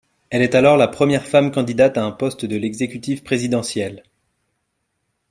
Elle 0.31 0.41
est 0.41 0.55
alors 0.55 0.77
la 0.77 0.87
première 0.87 1.27
femme 1.27 1.51
candidate 1.51 1.95
à 1.95 2.03
un 2.03 2.09
poste 2.11 2.43
de 2.45 2.55
l'exécutif 2.55 3.23
présidentiel. 3.23 4.01